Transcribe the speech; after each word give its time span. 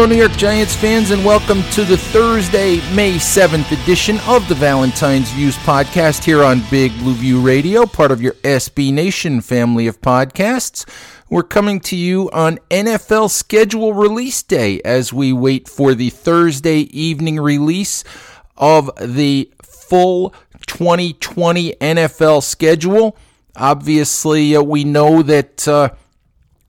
Hello, 0.00 0.08
New 0.08 0.18
York 0.18 0.32
Giants 0.32 0.74
fans, 0.74 1.10
and 1.10 1.22
welcome 1.26 1.62
to 1.72 1.84
the 1.84 1.98
Thursday, 1.98 2.76
May 2.94 3.16
7th 3.16 3.70
edition 3.82 4.18
of 4.26 4.48
the 4.48 4.54
Valentine's 4.54 5.30
Views 5.32 5.58
podcast 5.58 6.24
here 6.24 6.42
on 6.42 6.62
Big 6.70 6.90
Blue 7.00 7.12
View 7.12 7.38
Radio, 7.38 7.84
part 7.84 8.10
of 8.10 8.22
your 8.22 8.32
SB 8.36 8.94
Nation 8.94 9.42
family 9.42 9.86
of 9.86 10.00
podcasts. 10.00 10.88
We're 11.28 11.42
coming 11.42 11.80
to 11.80 11.96
you 11.96 12.30
on 12.30 12.60
NFL 12.70 13.28
schedule 13.28 13.92
release 13.92 14.42
day 14.42 14.80
as 14.86 15.12
we 15.12 15.34
wait 15.34 15.68
for 15.68 15.92
the 15.92 16.08
Thursday 16.08 16.78
evening 16.98 17.38
release 17.38 18.02
of 18.56 18.90
the 18.98 19.50
full 19.62 20.30
2020 20.66 21.74
NFL 21.74 22.42
schedule. 22.42 23.18
Obviously, 23.54 24.56
uh, 24.56 24.62
we 24.62 24.82
know 24.82 25.20
that. 25.20 25.68
Uh, 25.68 25.90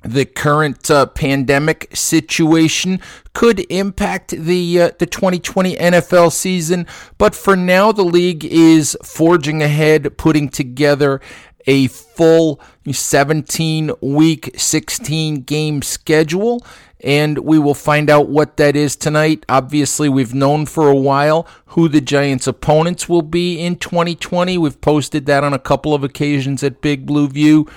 the 0.03 0.25
current 0.25 0.89
uh, 0.89 1.05
pandemic 1.05 1.89
situation 1.93 2.99
could 3.33 3.59
impact 3.71 4.31
the 4.31 4.81
uh, 4.81 4.91
the 4.97 5.05
2020 5.05 5.75
NFL 5.75 6.31
season, 6.31 6.87
but 7.17 7.35
for 7.35 7.55
now 7.55 7.91
the 7.91 8.03
league 8.03 8.43
is 8.43 8.97
forging 9.03 9.61
ahead, 9.61 10.17
putting 10.17 10.49
together 10.49 11.21
a 11.67 11.87
full 11.87 12.59
17 12.89 13.91
week, 14.01 14.51
16 14.57 15.41
game 15.41 15.81
schedule. 15.81 16.65
And 17.03 17.39
we 17.39 17.57
will 17.57 17.73
find 17.73 18.11
out 18.11 18.29
what 18.29 18.57
that 18.57 18.75
is 18.75 18.95
tonight. 18.95 19.43
Obviously, 19.49 20.07
we've 20.07 20.35
known 20.35 20.67
for 20.67 20.87
a 20.87 20.95
while 20.95 21.47
who 21.67 21.89
the 21.89 22.01
Giants' 22.01 22.45
opponents 22.45 23.09
will 23.09 23.23
be 23.23 23.59
in 23.59 23.77
2020. 23.77 24.57
We've 24.59 24.79
posted 24.81 25.25
that 25.25 25.43
on 25.43 25.51
a 25.51 25.59
couple 25.59 25.95
of 25.95 26.03
occasions 26.03 26.63
at 26.63 26.81
Big 26.81 27.07
Blue 27.07 27.27
View 27.27 27.67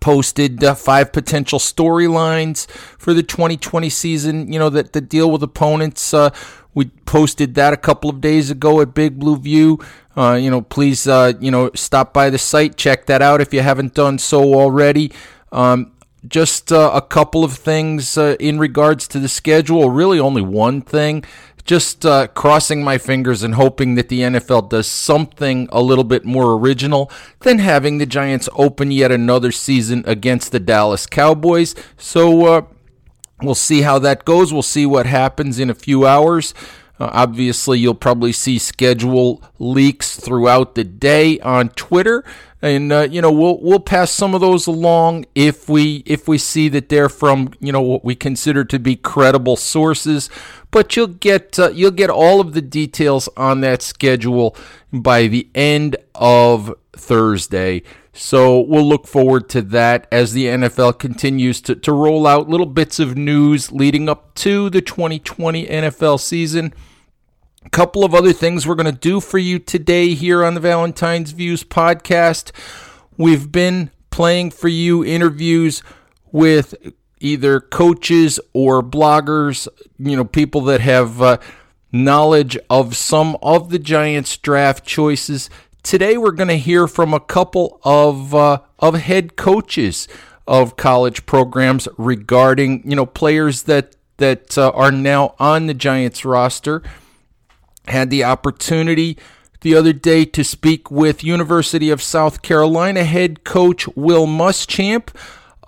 posted 0.00 0.62
uh, 0.62 0.74
five 0.74 1.12
potential 1.12 1.58
storylines 1.58 2.70
for 2.98 3.14
the 3.14 3.22
2020 3.22 3.88
season, 3.88 4.52
you 4.52 4.58
know, 4.58 4.70
that, 4.70 4.92
that 4.92 5.08
deal 5.08 5.30
with 5.30 5.42
opponents. 5.42 6.12
Uh, 6.14 6.30
we 6.74 6.86
posted 7.06 7.54
that 7.54 7.72
a 7.72 7.76
couple 7.76 8.08
of 8.08 8.20
days 8.20 8.50
ago 8.50 8.80
at 8.80 8.94
Big 8.94 9.18
Blue 9.18 9.36
View. 9.36 9.78
Uh, 10.16 10.38
you 10.40 10.50
know, 10.50 10.62
please, 10.62 11.06
uh, 11.06 11.32
you 11.40 11.50
know, 11.50 11.70
stop 11.74 12.12
by 12.12 12.30
the 12.30 12.38
site, 12.38 12.76
check 12.76 13.06
that 13.06 13.22
out 13.22 13.40
if 13.40 13.52
you 13.52 13.60
haven't 13.60 13.94
done 13.94 14.18
so 14.18 14.54
already. 14.54 15.12
Um, 15.50 15.92
just 16.26 16.70
uh, 16.70 16.90
a 16.94 17.02
couple 17.02 17.44
of 17.44 17.54
things 17.54 18.16
uh, 18.16 18.36
in 18.38 18.58
regards 18.58 19.08
to 19.08 19.18
the 19.18 19.28
schedule, 19.28 19.90
really 19.90 20.20
only 20.20 20.42
one 20.42 20.80
thing 20.80 21.24
just 21.64 22.04
uh, 22.04 22.26
crossing 22.28 22.82
my 22.82 22.98
fingers 22.98 23.42
and 23.42 23.54
hoping 23.54 23.94
that 23.94 24.08
the 24.08 24.20
NFL 24.20 24.68
does 24.68 24.86
something 24.86 25.68
a 25.70 25.80
little 25.80 26.04
bit 26.04 26.24
more 26.24 26.54
original 26.54 27.10
than 27.40 27.58
having 27.58 27.98
the 27.98 28.06
Giants 28.06 28.48
open 28.54 28.90
yet 28.90 29.12
another 29.12 29.52
season 29.52 30.02
against 30.06 30.52
the 30.52 30.60
Dallas 30.60 31.06
Cowboys. 31.06 31.74
So 31.96 32.46
uh, 32.46 32.62
we'll 33.42 33.54
see 33.54 33.82
how 33.82 33.98
that 34.00 34.24
goes. 34.24 34.52
We'll 34.52 34.62
see 34.62 34.86
what 34.86 35.06
happens 35.06 35.58
in 35.58 35.70
a 35.70 35.74
few 35.74 36.06
hours. 36.06 36.52
Uh, 36.98 37.10
obviously, 37.12 37.78
you'll 37.78 37.94
probably 37.94 38.32
see 38.32 38.58
schedule 38.58 39.42
leaks 39.58 40.16
throughout 40.16 40.74
the 40.74 40.84
day 40.84 41.40
on 41.40 41.68
Twitter. 41.70 42.24
And 42.64 42.92
uh, 42.92 43.08
you 43.10 43.20
know 43.20 43.32
we'll 43.32 43.58
we'll 43.60 43.80
pass 43.80 44.12
some 44.12 44.36
of 44.36 44.40
those 44.40 44.68
along 44.68 45.24
if 45.34 45.68
we 45.68 46.04
if 46.06 46.28
we 46.28 46.38
see 46.38 46.68
that 46.68 46.88
they're 46.88 47.08
from 47.08 47.52
you 47.58 47.72
know 47.72 47.80
what 47.80 48.04
we 48.04 48.14
consider 48.14 48.64
to 48.66 48.78
be 48.78 48.94
credible 48.94 49.56
sources. 49.56 50.30
But 50.70 50.94
you'll 50.94 51.08
get 51.08 51.58
uh, 51.58 51.70
you'll 51.70 51.90
get 51.90 52.08
all 52.08 52.40
of 52.40 52.52
the 52.52 52.62
details 52.62 53.28
on 53.36 53.62
that 53.62 53.82
schedule 53.82 54.56
by 54.92 55.26
the 55.26 55.48
end 55.56 55.96
of 56.14 56.72
Thursday 56.92 57.82
so 58.12 58.60
we'll 58.60 58.86
look 58.86 59.06
forward 59.06 59.48
to 59.50 59.62
that 59.62 60.06
as 60.12 60.32
the 60.32 60.46
NFL 60.46 60.98
continues 60.98 61.60
to, 61.62 61.74
to 61.74 61.92
roll 61.92 62.26
out 62.26 62.48
little 62.48 62.66
bits 62.66 62.98
of 62.98 63.16
news 63.16 63.72
leading 63.72 64.08
up 64.08 64.34
to 64.34 64.68
the 64.68 64.82
2020 64.82 65.66
NFL 65.66 66.20
season 66.20 66.74
a 67.64 67.70
couple 67.70 68.04
of 68.04 68.14
other 68.14 68.32
things 68.32 68.66
we're 68.66 68.74
going 68.74 68.92
to 68.92 68.98
do 68.98 69.20
for 69.20 69.38
you 69.38 69.58
today 69.58 70.14
here 70.14 70.44
on 70.44 70.54
the 70.54 70.60
Valentine's 70.60 71.30
Views 71.32 71.62
podcast. 71.62 72.50
We've 73.16 73.50
been 73.50 73.90
playing 74.10 74.50
for 74.50 74.68
you 74.68 75.04
interviews 75.04 75.82
with 76.32 76.74
either 77.20 77.60
coaches 77.60 78.40
or 78.52 78.82
bloggers, 78.82 79.68
you 79.98 80.16
know, 80.16 80.24
people 80.24 80.62
that 80.62 80.80
have 80.80 81.22
uh, 81.22 81.38
knowledge 81.92 82.58
of 82.68 82.96
some 82.96 83.36
of 83.42 83.70
the 83.70 83.78
Giants 83.78 84.36
draft 84.36 84.84
choices. 84.84 85.48
Today 85.82 86.16
we're 86.16 86.30
going 86.30 86.48
to 86.48 86.58
hear 86.58 86.86
from 86.86 87.12
a 87.12 87.20
couple 87.20 87.80
of 87.82 88.34
uh, 88.34 88.60
of 88.78 88.94
head 88.94 89.36
coaches 89.36 90.06
of 90.46 90.76
college 90.76 91.26
programs 91.26 91.88
regarding, 91.98 92.88
you 92.88 92.94
know, 92.94 93.06
players 93.06 93.64
that 93.64 93.96
that 94.18 94.56
uh, 94.56 94.70
are 94.70 94.92
now 94.92 95.34
on 95.38 95.66
the 95.66 95.74
Giants 95.74 96.24
roster. 96.24 96.82
Had 97.88 98.10
the 98.10 98.22
opportunity 98.22 99.18
the 99.62 99.74
other 99.74 99.92
day 99.92 100.24
to 100.24 100.44
speak 100.44 100.88
with 100.90 101.24
University 101.24 101.90
of 101.90 102.00
South 102.00 102.42
Carolina 102.42 103.02
head 103.02 103.42
coach 103.42 103.88
Will 103.96 104.26
Muschamp 104.26 105.08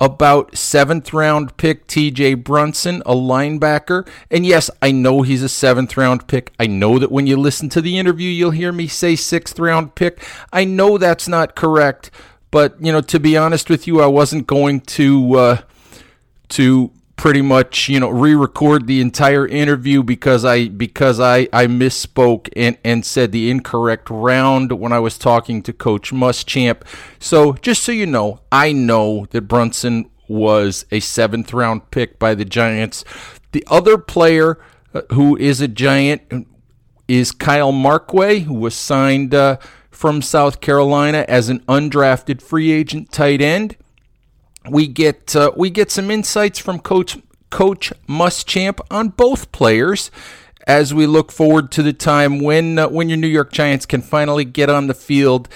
about 0.01 0.57
seventh 0.57 1.13
round 1.13 1.57
pick 1.57 1.87
TJ 1.87 2.43
Brunson, 2.43 3.03
a 3.07 3.15
linebacker. 3.15 4.09
And 4.31 4.45
yes, 4.45 4.71
I 4.83 4.91
know 4.91 5.23
he's 5.23 5.43
a 5.43 5.49
seventh 5.49 5.97
round 5.97 6.27
pick. 6.27 6.53
I 6.59 6.67
know 6.67 6.99
that 6.99 7.13
when 7.13 7.27
you 7.27 7.37
listen 7.37 7.69
to 7.71 7.81
the 7.81 7.99
interview, 7.99 8.31
you'll 8.31 8.51
hear 8.51 8.73
me 8.73 8.87
say 8.87 9.17
sixth 9.17 9.59
round 9.59 9.95
pick. 9.95 10.25
I 10.53 10.65
know 10.65 10.99
that's 10.99 11.29
not 11.29 11.55
correct, 11.55 12.11
but 12.51 12.77
you 12.81 12.93
know, 12.93 13.01
to 13.03 13.21
be 13.21 13.37
honest 13.37 13.71
with 13.71 13.87
you, 13.87 14.01
I 14.01 14.07
wasn't 14.07 14.47
going 14.47 14.81
to 14.81 15.35
uh, 15.35 15.61
to 16.51 16.91
pretty 17.17 17.43
much 17.43 17.89
you 17.89 18.01
know 18.01 18.11
re-record 18.11 18.87
the 18.87 19.01
entire 19.01 19.47
interview 19.47 20.03
because 20.03 20.45
I 20.45 20.69
because 20.69 21.21
I 21.21 21.49
I 21.53 21.67
misspoke 21.67 22.49
and 22.57 22.77
and 22.85 23.05
said 23.05 23.33
the 23.33 23.51
incorrect 23.51 24.11
round 24.11 24.73
when 24.73 24.93
I 24.93 24.99
was 24.99 25.19
talking 25.19 25.63
to 25.63 25.73
Coach 25.73 26.13
Muschamp. 26.13 26.83
So 27.19 27.55
just 27.55 27.83
so 27.83 27.93
you 27.93 28.07
know, 28.07 28.41
I 28.51 28.73
know 28.73 29.27
that 29.31 29.43
Brunson 29.43 30.11
was 30.29 30.87
a 30.91 31.01
seventh 31.01 31.53
round 31.53 31.91
pick 31.91 32.19
by 32.19 32.35
the 32.35 32.45
Giants. 32.45 33.05
The 33.53 33.65
other 33.69 33.99
player 33.99 34.59
uh, 34.93 35.03
who 35.13 35.37
is 35.37 35.61
a 35.61 35.69
Giant 35.69 36.47
is 37.07 37.33
Kyle 37.33 37.73
Markway, 37.73 38.43
who 38.45 38.55
was 38.55 38.75
signed 38.75 39.35
uh, 39.35 39.59
from 39.91 40.23
South 40.23 40.61
Carolina 40.61 41.25
as 41.29 41.49
an 41.49 41.61
undrafted 41.61 42.41
free 42.41 42.73
agent 42.73 43.13
tight 43.13 43.41
end 43.41 43.77
we 44.69 44.87
get 44.87 45.35
uh, 45.37 45.53
we 45.57 45.71
get 45.71 45.91
some 45.91 46.11
insights 46.11 46.59
from 46.59 46.79
Coach 46.79 47.19
Coach 47.51 47.93
Muschamp 48.09 48.81
on 48.91 49.09
both 49.09 49.53
players 49.53 50.11
as 50.67 50.95
we 50.95 51.07
look 51.07 51.31
forward 51.31 51.71
to 51.73 51.83
the 51.83 51.93
time 51.93 52.41
when 52.41 52.79
uh, 52.79 52.89
when 52.89 53.09
your 53.09 53.19
New 53.19 53.29
York 53.29 53.53
Giants 53.53 53.87
can 53.87 54.03
finally 54.03 54.45
get 54.45 54.71
on 54.71 54.87
the 54.87 54.95
field 54.95 55.49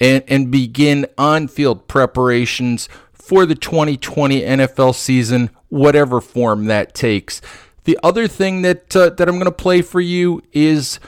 and, 0.00 0.24
and 0.28 0.50
begin 0.50 1.06
on-field 1.16 1.88
preparations 1.88 2.88
for 3.12 3.44
the 3.44 3.54
2020 3.54 4.40
NFL 4.40 4.94
season, 4.94 5.50
whatever 5.68 6.20
form 6.20 6.66
that 6.66 6.94
takes. 6.94 7.40
The 7.84 7.98
other 8.02 8.26
thing 8.26 8.62
that 8.62 8.94
uh, 8.96 9.10
that 9.10 9.28
I'm 9.28 9.36
going 9.36 9.44
to 9.44 9.52
play 9.52 9.82
for 9.82 10.00
you 10.00 10.42
is 10.52 10.98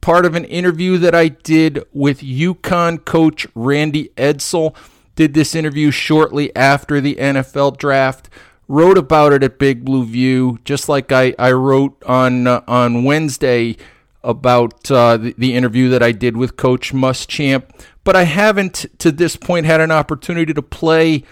part 0.00 0.26
of 0.26 0.34
an 0.34 0.44
interview 0.44 0.98
that 0.98 1.14
I 1.14 1.28
did 1.28 1.84
with 1.92 2.20
UConn 2.20 3.04
coach 3.04 3.46
Randy 3.54 4.10
Edsall. 4.16 4.74
Did 5.14 5.34
this 5.34 5.54
interview 5.54 5.90
shortly 5.90 6.54
after 6.56 7.00
the 7.00 7.16
NFL 7.16 7.76
draft. 7.78 8.28
Wrote 8.68 8.96
about 8.96 9.32
it 9.32 9.42
at 9.42 9.58
Big 9.58 9.84
Blue 9.84 10.04
View, 10.04 10.58
just 10.64 10.88
like 10.88 11.12
I, 11.12 11.34
I 11.38 11.52
wrote 11.52 12.02
on 12.04 12.46
uh, 12.46 12.62
on 12.66 13.04
Wednesday 13.04 13.76
about 14.24 14.90
uh, 14.90 15.16
the, 15.16 15.34
the, 15.36 15.54
interview 15.54 15.88
that 15.90 16.02
I 16.02 16.12
did 16.12 16.36
with 16.36 16.56
Coach 16.56 16.92
Muschamp. 16.92 17.64
But 18.04 18.16
I 18.16 18.22
haven't 18.22 18.86
to 18.98 19.10
this 19.10 19.36
point 19.36 19.66
had 19.66 19.80
an 19.80 19.90
opportunity 19.90 20.54
to 20.54 20.62
play 20.62 21.24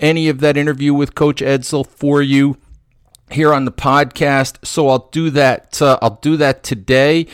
any 0.00 0.28
of 0.28 0.40
that 0.40 0.56
interview 0.56 0.94
with 0.94 1.14
Coach 1.14 1.40
Edsall 1.40 1.86
for 1.86 2.22
you 2.22 2.56
here 3.30 3.52
on 3.52 3.64
the 3.64 3.72
podcast. 3.72 4.64
So 4.66 4.88
I'll 4.88 5.08
do 5.12 5.30
that. 5.30 5.80
Uh, 5.80 5.98
I'll 6.02 6.18
do 6.22 6.36
that 6.38 6.62
today. 6.62 7.26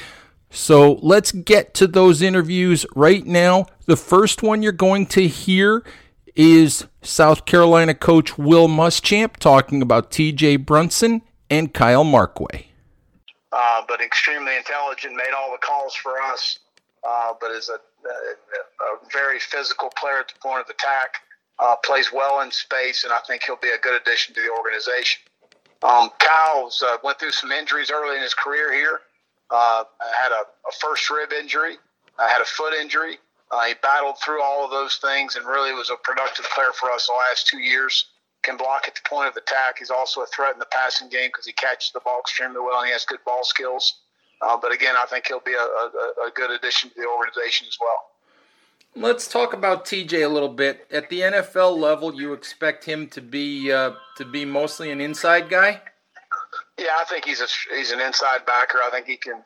So 0.56 0.94
let's 1.02 1.32
get 1.32 1.74
to 1.74 1.86
those 1.86 2.22
interviews 2.22 2.86
right 2.96 3.24
now. 3.26 3.66
The 3.84 3.96
first 3.96 4.42
one 4.42 4.62
you're 4.62 4.72
going 4.72 5.04
to 5.08 5.28
hear 5.28 5.84
is 6.34 6.86
South 7.02 7.44
Carolina 7.44 7.92
coach 7.92 8.38
Will 8.38 8.66
Muschamp 8.66 9.36
talking 9.36 9.82
about 9.82 10.10
TJ 10.10 10.64
Brunson 10.64 11.20
and 11.50 11.74
Kyle 11.74 12.06
Markway. 12.06 12.64
Uh, 13.52 13.82
but 13.86 14.00
extremely 14.00 14.56
intelligent, 14.56 15.14
made 15.14 15.34
all 15.36 15.52
the 15.52 15.58
calls 15.58 15.94
for 15.94 16.22
us, 16.22 16.58
uh, 17.06 17.34
but 17.38 17.50
is 17.50 17.68
a, 17.68 17.74
a, 17.74 18.14
a, 18.14 18.98
very 19.12 19.38
physical 19.38 19.92
player 20.00 20.20
at 20.20 20.28
the 20.28 20.40
point 20.40 20.62
of 20.62 20.70
attack, 20.70 21.16
uh, 21.58 21.76
plays 21.84 22.10
well 22.14 22.40
in 22.40 22.50
space, 22.50 23.04
and 23.04 23.12
I 23.12 23.18
think 23.26 23.42
he'll 23.44 23.56
be 23.56 23.68
a 23.68 23.78
good 23.78 24.00
addition 24.00 24.34
to 24.34 24.40
the 24.40 24.50
organization. 24.50 25.20
Um, 25.82 26.08
Kyle's 26.18 26.82
uh, 26.82 26.96
went 27.04 27.18
through 27.18 27.32
some 27.32 27.52
injuries 27.52 27.90
early 27.90 28.16
in 28.16 28.22
his 28.22 28.32
career 28.32 28.72
here. 28.72 29.00
Uh, 29.50 29.84
had 30.00 30.32
a, 30.32 30.42
a, 30.68 30.72
first 30.80 31.08
rib 31.08 31.32
injury. 31.32 31.76
I 32.18 32.28
had 32.28 32.40
a 32.40 32.44
foot 32.44 32.74
injury. 32.74 33.18
Uh, 33.50 33.64
he 33.64 33.74
battled 33.80 34.18
through 34.18 34.42
all 34.42 34.64
of 34.64 34.72
those 34.72 34.96
things 34.96 35.36
and 35.36 35.46
really 35.46 35.72
was 35.72 35.90
a 35.90 35.96
productive 36.02 36.46
player 36.52 36.72
for 36.72 36.90
us 36.90 37.06
the 37.06 37.12
last 37.12 37.46
two 37.46 37.58
years. 37.58 38.06
Can 38.42 38.56
block 38.56 38.88
at 38.88 38.96
the 38.96 39.08
point 39.08 39.28
of 39.28 39.36
attack. 39.36 39.78
He's 39.78 39.90
also 39.90 40.22
a 40.22 40.26
threat 40.26 40.54
in 40.54 40.58
the 40.58 40.66
passing 40.72 41.08
game 41.08 41.28
because 41.28 41.46
he 41.46 41.52
catches 41.52 41.92
the 41.92 42.00
ball 42.00 42.20
extremely 42.20 42.60
well 42.60 42.78
and 42.80 42.86
he 42.86 42.92
has 42.92 43.04
good 43.04 43.20
ball 43.24 43.44
skills. 43.44 44.00
Uh, 44.42 44.56
but 44.60 44.72
again, 44.72 44.94
I 44.98 45.06
think 45.06 45.26
he'll 45.26 45.40
be 45.40 45.54
a, 45.54 45.58
a, 45.58 46.28
a 46.28 46.30
good 46.34 46.50
addition 46.50 46.90
to 46.90 46.96
the 46.96 47.06
organization 47.06 47.66
as 47.68 47.78
well. 47.80 48.10
Let's 48.98 49.28
talk 49.28 49.52
about 49.52 49.84
TJ 49.84 50.24
a 50.24 50.28
little 50.28 50.48
bit. 50.48 50.86
At 50.90 51.10
the 51.10 51.20
NFL 51.20 51.76
level, 51.76 52.14
you 52.14 52.32
expect 52.32 52.84
him 52.84 53.08
to 53.08 53.20
be 53.20 53.70
uh, 53.70 53.92
to 54.16 54.24
be 54.24 54.46
mostly 54.46 54.90
an 54.90 55.02
inside 55.02 55.50
guy. 55.50 55.82
Yeah, 56.78 56.96
I 56.98 57.04
think 57.04 57.24
he's 57.24 57.40
a 57.40 57.46
he's 57.74 57.90
an 57.90 58.00
inside 58.00 58.44
backer. 58.46 58.78
I 58.84 58.90
think 58.90 59.06
he 59.06 59.16
can, 59.16 59.42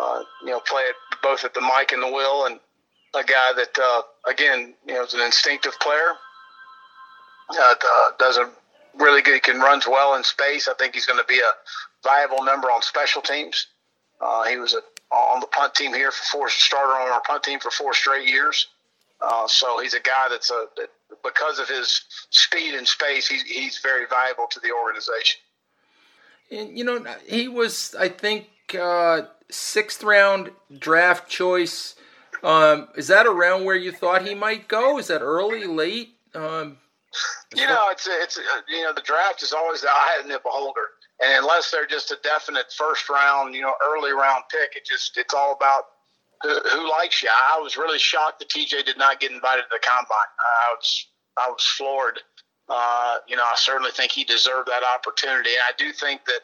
uh, 0.00 0.22
you 0.42 0.50
know, 0.50 0.60
play 0.60 0.82
it 0.82 0.96
both 1.22 1.44
at 1.44 1.54
the 1.54 1.60
mic 1.60 1.92
and 1.92 2.02
the 2.02 2.12
will, 2.12 2.46
and 2.46 2.60
a 3.14 3.24
guy 3.24 3.52
that 3.56 3.78
uh, 3.80 4.02
again, 4.30 4.74
you 4.86 4.94
know, 4.94 5.04
is 5.04 5.14
an 5.14 5.20
instinctive 5.20 5.78
player. 5.80 6.14
Uh, 7.50 7.74
does 8.18 8.36
a 8.36 8.50
really 8.98 9.22
good. 9.22 9.34
He 9.34 9.40
can 9.40 9.60
runs 9.60 9.86
well 9.86 10.14
in 10.16 10.24
space. 10.24 10.68
I 10.68 10.74
think 10.74 10.94
he's 10.94 11.06
going 11.06 11.18
to 11.18 11.24
be 11.26 11.38
a 11.38 11.52
viable 12.06 12.42
member 12.42 12.68
on 12.68 12.82
special 12.82 13.22
teams. 13.22 13.66
Uh, 14.20 14.44
he 14.44 14.56
was 14.56 14.74
a, 14.74 14.80
on 15.14 15.40
the 15.40 15.46
punt 15.46 15.74
team 15.74 15.94
here 15.94 16.10
for 16.10 16.24
four 16.24 16.48
starter 16.50 16.92
on 16.92 17.08
our 17.08 17.22
punt 17.22 17.44
team 17.44 17.60
for 17.60 17.70
four 17.70 17.94
straight 17.94 18.28
years. 18.28 18.66
Uh, 19.20 19.46
so 19.48 19.80
he's 19.80 19.94
a 19.94 20.00
guy 20.00 20.26
that's 20.28 20.50
a 20.50 20.66
that 20.76 20.90
because 21.24 21.58
of 21.58 21.68
his 21.68 22.02
speed 22.30 22.74
and 22.74 22.86
space, 22.86 23.26
he's 23.26 23.42
he's 23.42 23.78
very 23.78 24.06
valuable 24.06 24.46
to 24.50 24.60
the 24.60 24.70
organization. 24.70 25.40
And, 26.50 26.76
you 26.76 26.84
know, 26.84 27.04
he 27.26 27.48
was, 27.48 27.94
I 27.98 28.08
think, 28.08 28.46
uh, 28.78 29.22
sixth 29.50 30.02
round 30.02 30.50
draft 30.76 31.28
choice. 31.28 31.94
Um, 32.42 32.88
is 32.96 33.08
that 33.08 33.26
around 33.26 33.64
where 33.64 33.76
you 33.76 33.92
thought 33.92 34.26
he 34.26 34.34
might 34.34 34.68
go? 34.68 34.98
Is 34.98 35.08
that 35.08 35.20
early, 35.20 35.66
late? 35.66 36.14
Um, 36.34 36.78
you 37.54 37.66
know, 37.66 37.88
it's 37.90 38.06
it's 38.08 38.38
you 38.68 38.82
know 38.82 38.92
the 38.92 39.02
draft 39.02 39.42
is 39.42 39.52
always 39.52 39.80
the 39.80 39.88
eye 39.88 40.18
of 40.20 40.28
the 40.28 40.38
beholder, 40.42 40.88
and 41.20 41.42
unless 41.42 41.70
they're 41.70 41.86
just 41.86 42.10
a 42.10 42.18
definite 42.22 42.66
first 42.76 43.08
round, 43.08 43.54
you 43.54 43.62
know, 43.62 43.72
early 43.88 44.12
round 44.12 44.44
pick, 44.50 44.76
it 44.76 44.86
just 44.86 45.16
it's 45.16 45.34
all 45.34 45.52
about 45.54 45.84
who, 46.42 46.60
who 46.68 46.90
likes 46.90 47.22
you. 47.22 47.30
I 47.30 47.58
was 47.60 47.76
really 47.76 47.98
shocked 47.98 48.38
that 48.40 48.50
TJ 48.50 48.84
did 48.84 48.98
not 48.98 49.20
get 49.20 49.32
invited 49.32 49.62
to 49.62 49.68
the 49.70 49.80
combine. 49.82 50.30
I 50.38 50.74
was 50.74 51.06
I 51.38 51.50
was 51.50 51.64
floored 51.64 52.20
uh, 52.68 53.18
you 53.26 53.36
know, 53.36 53.44
I 53.44 53.54
certainly 53.56 53.90
think 53.90 54.12
he 54.12 54.24
deserved 54.24 54.68
that 54.68 54.82
opportunity. 54.82 55.50
And 55.50 55.62
I 55.62 55.72
do 55.78 55.92
think 55.92 56.24
that 56.26 56.40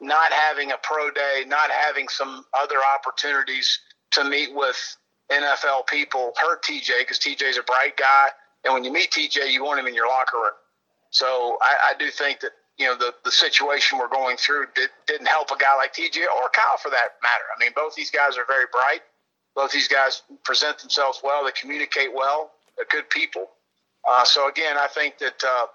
not 0.00 0.32
having 0.32 0.72
a 0.72 0.76
pro 0.82 1.10
day, 1.10 1.44
not 1.46 1.70
having 1.70 2.08
some 2.08 2.44
other 2.58 2.76
opportunities 2.96 3.78
to 4.12 4.24
meet 4.24 4.54
with 4.54 4.96
NFL 5.30 5.86
people 5.86 6.32
hurt 6.40 6.62
TJ 6.62 7.00
because 7.00 7.18
TJ's 7.18 7.58
a 7.58 7.62
bright 7.62 7.96
guy. 7.96 8.28
And 8.64 8.72
when 8.72 8.84
you 8.84 8.92
meet 8.92 9.10
TJ, 9.10 9.52
you 9.52 9.64
want 9.64 9.80
him 9.80 9.86
in 9.86 9.94
your 9.94 10.08
locker 10.08 10.36
room. 10.38 10.56
So 11.10 11.58
I, 11.60 11.90
I 11.90 11.98
do 11.98 12.10
think 12.10 12.40
that, 12.40 12.52
you 12.78 12.86
know, 12.86 12.96
the, 12.96 13.12
the 13.24 13.30
situation 13.30 13.98
we're 13.98 14.08
going 14.08 14.36
through 14.36 14.66
did, 14.74 14.88
didn't 15.06 15.26
help 15.26 15.50
a 15.50 15.56
guy 15.56 15.76
like 15.76 15.94
TJ 15.94 16.18
or 16.22 16.48
Kyle 16.50 16.78
for 16.82 16.90
that 16.90 17.18
matter. 17.22 17.44
I 17.54 17.58
mean, 17.58 17.72
both 17.74 17.94
these 17.94 18.10
guys 18.10 18.38
are 18.38 18.44
very 18.46 18.66
bright. 18.72 19.00
Both 19.54 19.72
these 19.72 19.88
guys 19.88 20.22
present 20.44 20.78
themselves 20.78 21.20
well. 21.22 21.44
They 21.44 21.50
communicate 21.50 22.14
well. 22.14 22.52
They're 22.76 22.86
good 22.90 23.10
people. 23.10 23.48
Uh, 24.08 24.24
so 24.24 24.48
again, 24.48 24.76
I 24.78 24.88
think 24.88 25.18
that 25.18 25.42
uh, 25.46 25.66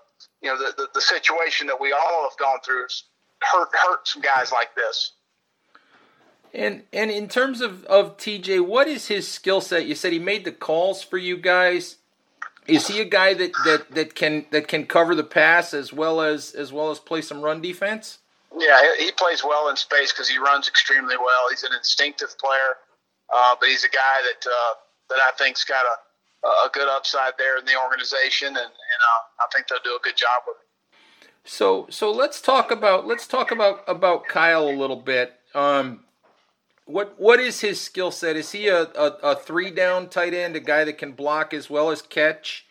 you 0.41 0.49
know 0.49 0.57
the, 0.57 0.73
the, 0.75 0.87
the 0.95 1.01
situation 1.01 1.67
that 1.67 1.79
we 1.79 1.91
all 1.91 2.27
have 2.27 2.37
gone 2.39 2.57
through 2.65 2.87
hurt 3.41 3.69
hurt 3.73 4.07
some 4.07 4.21
guys 4.21 4.51
like 4.51 4.73
this. 4.75 5.11
And 6.53 6.83
and 6.91 7.11
in 7.11 7.27
terms 7.27 7.61
of, 7.61 7.83
of 7.85 8.17
TJ, 8.17 8.65
what 8.65 8.87
is 8.87 9.07
his 9.07 9.27
skill 9.27 9.61
set? 9.61 9.85
You 9.85 9.95
said 9.95 10.13
he 10.13 10.19
made 10.19 10.45
the 10.45 10.51
calls 10.51 11.03
for 11.03 11.17
you 11.17 11.37
guys. 11.37 11.97
Is 12.65 12.87
he 12.87 13.01
a 13.01 13.05
guy 13.05 13.33
that, 13.33 13.51
that, 13.65 13.91
that 13.91 14.15
can 14.15 14.45
that 14.51 14.67
can 14.67 14.85
cover 14.85 15.15
the 15.15 15.23
pass 15.23 15.73
as 15.73 15.91
well 15.91 16.21
as 16.21 16.53
as 16.53 16.71
well 16.71 16.91
as 16.91 16.99
play 16.99 17.21
some 17.21 17.41
run 17.41 17.61
defense? 17.61 18.19
Yeah, 18.57 18.79
he 18.99 19.11
plays 19.11 19.43
well 19.43 19.69
in 19.69 19.75
space 19.75 20.11
because 20.11 20.29
he 20.29 20.37
runs 20.37 20.67
extremely 20.67 21.17
well. 21.17 21.49
He's 21.49 21.63
an 21.63 21.73
instinctive 21.73 22.37
player, 22.37 22.77
uh, 23.35 23.55
but 23.59 23.67
he's 23.67 23.83
a 23.83 23.89
guy 23.89 24.21
that 24.23 24.47
uh, 24.47 24.73
that 25.09 25.19
I 25.19 25.31
think's 25.37 25.63
got 25.63 25.85
a 25.85 25.95
a 26.43 26.69
good 26.71 26.87
upside 26.87 27.33
there 27.37 27.57
in 27.57 27.65
the 27.65 27.79
organization, 27.79 28.47
and, 28.47 28.57
and 28.57 28.65
uh, 28.67 29.43
I 29.43 29.45
think 29.53 29.67
they'll 29.67 29.79
do 29.83 29.95
a 29.95 30.03
good 30.03 30.17
job 30.17 30.43
with 30.47 30.57
it. 30.57 31.29
So, 31.45 31.87
so 31.89 32.11
let's 32.11 32.41
talk 32.41 32.71
about 32.71 33.05
let's 33.05 33.27
talk 33.27 33.51
about 33.51 33.83
about 33.87 34.27
Kyle 34.27 34.67
a 34.67 34.75
little 34.75 34.95
bit. 34.95 35.33
Um, 35.53 36.01
what 36.85 37.19
what 37.19 37.39
is 37.39 37.61
his 37.61 37.79
skill 37.79 38.11
set? 38.11 38.35
Is 38.35 38.51
he 38.51 38.67
a, 38.67 38.83
a, 38.83 39.07
a, 39.23 39.35
three 39.35 39.71
down 39.71 40.09
tight 40.09 40.33
end, 40.33 40.55
a 40.55 40.59
guy 40.59 40.83
that 40.83 40.97
can 40.97 41.11
block 41.11 41.53
as 41.53 41.69
well 41.69 41.91
as 41.91 42.01
catch? 42.01 42.65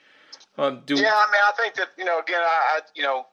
Um, 0.59 0.83
do 0.85 0.95
yeah, 0.95 1.12
I 1.14 1.26
mean, 1.31 1.41
I 1.47 1.52
think 1.57 1.75
that 1.75 1.88
you 1.99 2.05
know, 2.05 2.19
again, 2.19 2.41
I, 2.41 2.79
I 2.79 2.81
you 2.95 3.02
know, 3.02 3.26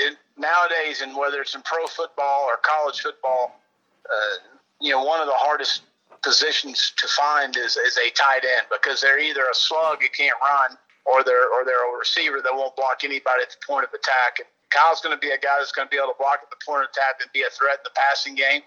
it, 0.00 0.16
nowadays, 0.36 1.02
and 1.02 1.16
whether 1.16 1.40
it's 1.40 1.54
in 1.54 1.62
pro 1.62 1.86
football 1.86 2.44
or 2.44 2.58
college 2.62 3.00
football, 3.00 3.60
uh, 4.04 4.36
you 4.80 4.90
know, 4.90 5.02
one 5.04 5.20
of 5.20 5.26
the 5.26 5.34
hardest 5.34 5.82
positions 6.22 6.92
to 6.98 7.08
find 7.08 7.56
is, 7.56 7.76
is 7.76 7.98
a 7.98 8.10
tight 8.10 8.44
end 8.44 8.66
because 8.70 9.00
they're 9.00 9.18
either 9.18 9.42
a 9.42 9.54
slug 9.54 10.02
you 10.02 10.10
can't 10.16 10.36
run 10.42 10.76
or 11.06 11.22
they're 11.22 11.48
or 11.52 11.64
they're 11.64 11.94
a 11.94 11.98
receiver 11.98 12.40
that 12.42 12.52
won't 12.52 12.74
block 12.76 13.04
anybody 13.04 13.42
at 13.42 13.50
the 13.50 13.60
point 13.66 13.84
of 13.84 13.90
attack. 13.90 14.38
And 14.38 14.48
Kyle's 14.70 15.00
going 15.00 15.14
to 15.14 15.20
be 15.20 15.30
a 15.30 15.38
guy 15.38 15.56
that's 15.58 15.72
going 15.72 15.86
to 15.86 15.90
be 15.90 15.96
able 15.96 16.12
to 16.12 16.18
block 16.18 16.40
at 16.42 16.50
the 16.50 16.60
point 16.64 16.84
of 16.84 16.90
attack 16.90 17.22
and 17.22 17.30
be 17.32 17.42
a 17.42 17.50
threat 17.50 17.78
in 17.80 17.84
the 17.84 17.94
passing 17.94 18.34
game 18.34 18.62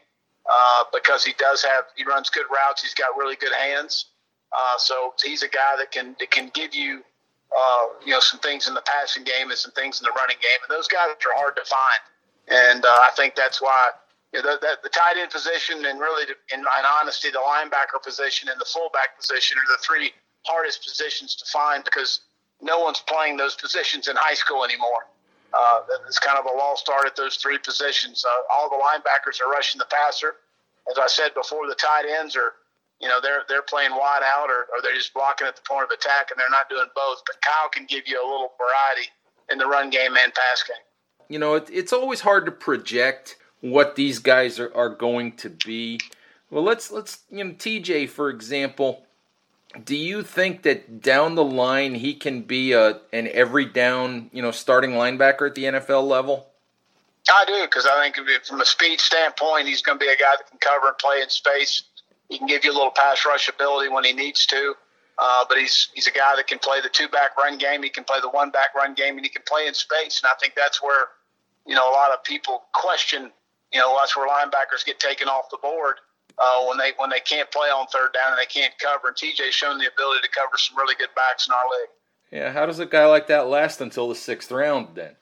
uh, 0.50 0.84
because 0.94 1.24
he 1.24 1.34
does 1.38 1.64
have 1.64 1.86
he 1.96 2.04
runs 2.04 2.30
good 2.30 2.46
routes. 2.50 2.82
He's 2.82 2.96
got 2.96 3.18
really 3.18 3.36
good 3.36 3.54
hands. 3.54 4.06
Uh, 4.52 4.78
so 4.78 5.14
he's 5.24 5.44
a 5.44 5.50
guy 5.50 5.76
that 5.78 5.92
can 5.92 6.16
that 6.20 6.32
can 6.32 6.50
give 6.54 6.74
you 6.74 7.04
uh, 7.52 7.86
you 8.06 8.14
know 8.14 8.20
some 8.20 8.40
things 8.40 8.68
in 8.68 8.74
the 8.74 8.84
passing 8.88 9.24
game 9.24 9.50
and 9.50 9.58
some 9.60 9.72
things 9.72 10.00
in 10.02 10.06
the 10.06 10.14
running 10.16 10.38
game. 10.42 10.60
And 10.64 10.76
those 10.76 10.88
guys 10.88 11.12
are 11.12 11.36
hard 11.36 11.56
to 11.56 11.66
find. 11.66 12.02
And 12.50 12.84
uh, 12.84 12.88
I 12.88 13.12
think 13.16 13.36
that's 13.36 13.62
why 13.62 13.92
you 14.34 14.42
know, 14.42 14.52
the, 14.52 14.60
the, 14.62 14.72
the, 14.84 14.90
tight 14.90 15.18
end 15.18 15.32
position 15.32 15.86
and 15.86 16.00
really, 16.00 16.26
in, 16.54 16.60
in 16.60 16.86
honesty, 17.02 17.30
the 17.32 17.40
linebacker 17.40 18.02
position 18.04 18.50
and 18.50 18.60
the 18.60 18.66
fullback 18.66 19.18
position 19.20 19.58
are 19.58 19.68
the 19.68 19.82
three 19.82 20.12
hardest 20.46 20.84
positions 20.84 21.36
to 21.36 21.46
find 21.46 21.84
because 21.84 22.22
no 22.62 22.80
one's 22.80 23.02
playing 23.02 23.38
those 23.38 23.56
positions 23.56 24.08
in 24.08 24.16
high 24.16 24.36
school 24.36 24.64
anymore. 24.64 25.08
Uh, 25.54 25.82
it's 26.08 26.20
kind 26.20 26.38
of 26.38 26.46
a 26.46 26.56
lost 26.56 26.90
art 26.90 27.08
at 27.08 27.16
those 27.16 27.38
three 27.38 27.58
positions. 27.58 28.24
Uh, 28.24 28.54
all 28.54 28.70
the 28.70 28.76
linebackers 28.76 29.42
are 29.42 29.50
rushing 29.50 29.80
the 29.80 29.88
passer. 29.90 30.36
As 30.92 30.98
I 31.00 31.08
said 31.08 31.34
before, 31.34 31.68
the 31.68 31.76
tight 31.76 32.06
ends 32.06 32.36
are, 32.36 32.54
you 33.02 33.08
know, 33.08 33.20
they're 33.22 33.44
they're 33.48 33.64
playing 33.64 33.92
wide 33.92 34.22
out 34.24 34.50
or, 34.50 34.68
or 34.70 34.82
they're 34.84 34.94
just 34.94 35.14
blocking 35.14 35.48
at 35.48 35.56
the 35.56 35.62
point 35.68 35.84
of 35.84 35.90
attack, 35.90 36.30
and 36.30 36.40
they're 36.40 36.50
not 36.50 36.70
doing 36.70 36.86
both. 36.96 37.24
But 37.26 37.42
Kyle 37.42 37.70
can 37.70 37.86
give 37.86 38.08
you 38.08 38.22
a 38.22 38.26
little 38.26 38.52
variety 38.58 39.10
in 39.52 39.58
the 39.58 39.66
run 39.66 39.90
game 39.90 40.16
and 40.18 40.34
pass 40.34 40.64
game. 40.64 40.78
You 41.30 41.40
know, 41.40 41.56
it, 41.56 41.70
it's 41.72 41.94
always 41.94 42.22
hard 42.22 42.46
to 42.46 42.52
project 42.52 43.38
what 43.62 43.96
these 43.96 44.20
guys 44.20 44.60
are, 44.60 44.74
are 44.76 44.90
going 44.90 45.34
to 45.38 45.50
be. 45.50 46.00
Well, 46.50 46.64
let's 46.64 46.92
let's 46.92 47.20
you 47.30 47.44
know 47.44 47.52
TJ 47.52 48.10
for 48.10 48.30
example. 48.30 49.04
Do 49.86 49.96
you 49.96 50.24
think 50.24 50.64
that 50.64 51.02
down 51.02 51.36
the 51.36 51.44
line 51.44 51.96
he 51.96 52.16
can 52.16 52.42
be 52.42 52.72
a 52.72 53.02
an 53.14 53.28
every 53.32 53.66
down 53.66 54.30
you 54.34 54.42
know 54.42 54.52
starting 54.52 54.92
linebacker 54.92 55.48
at 55.48 55.56
the 55.56 55.66
NFL 55.66 56.08
level? 56.08 56.48
I 57.32 57.46
do 57.46 57.62
because 57.64 57.86
I 57.86 58.02
think 58.02 58.46
from 58.48 58.62
a 58.62 58.66
speed 58.66 59.00
standpoint, 59.00 59.68
he's 59.68 59.82
going 59.82 60.00
to 60.00 60.04
be 60.04 60.12
a 60.12 60.16
guy 60.16 60.34
that 60.38 60.50
can 60.50 60.58
cover 60.60 60.88
and 60.88 60.98
play 60.98 61.22
in 61.22 61.30
space. 61.30 61.84
He 62.30 62.38
can 62.38 62.48
give 62.48 62.64
you 62.64 62.72
a 62.72 62.74
little 62.74 62.92
pass 62.96 63.26
rush 63.26 63.50
ability 63.50 63.90
when 63.90 64.04
he 64.04 64.14
needs 64.14 64.46
to. 64.48 64.76
Uh, 65.18 65.44
but 65.50 65.58
he's 65.58 65.90
he's 65.94 66.08
a 66.08 66.12
guy 66.12 66.36
that 66.38 66.48
can 66.48 66.60
play 66.60 66.80
the 66.82 66.90
two 66.90 67.10
back 67.10 67.38
run 67.38 67.58
game. 67.58 67.84
He 67.84 67.90
can 67.90 68.06
play 68.06 68.20
the 68.22 68.30
one 68.30 68.52
back 68.52 68.74
run 68.74 68.94
game, 68.94 69.18
and 69.18 69.26
he 69.26 69.30
can 69.30 69.42
play 69.46 69.68
in 69.68 69.74
space. 69.74 70.22
And 70.24 70.30
I 70.30 70.40
think 70.40 70.54
that's 70.56 70.82
where 70.82 71.08
you 71.68 71.76
know 71.76 71.92
a 71.92 71.94
lot 71.94 72.12
of 72.12 72.24
people 72.24 72.64
question. 72.74 73.32
You 73.72 73.80
know, 73.80 73.96
that's 74.00 74.16
where 74.16 74.28
linebackers 74.28 74.86
get 74.86 75.00
taken 75.00 75.28
off 75.28 75.50
the 75.52 75.58
board 75.62 75.96
uh, 76.38 76.66
when 76.66 76.78
they 76.78 76.92
when 76.98 77.10
they 77.10 77.20
can't 77.20 77.52
play 77.52 77.68
on 77.68 77.88
third 77.88 78.14
down 78.14 78.32
and 78.32 78.40
they 78.40 78.46
can't 78.46 78.74
cover. 78.80 79.10
And 79.10 79.18
TJ's 79.18 79.54
shown 79.54 79.78
the 79.78 79.88
ability 79.88 80.22
to 80.24 80.30
cover 80.30 80.58
some 80.58 80.78
really 80.78 80.96
good 80.96 81.10
backs 81.16 81.48
in 81.48 81.54
our 81.54 81.70
league. 81.70 81.90
Yeah, 82.32 82.52
how 82.52 82.66
does 82.66 82.80
a 82.80 82.86
guy 82.86 83.06
like 83.06 83.28
that 83.28 83.48
last 83.48 83.82
until 83.82 84.08
the 84.10 84.16
sixth 84.16 84.52
round 84.52 84.90
then? 84.96 85.16